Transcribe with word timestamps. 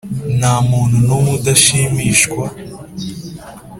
nta 0.37 0.53
muntu 0.69 0.95
n’umwe 1.05 1.31
udashimishwa 1.39 2.45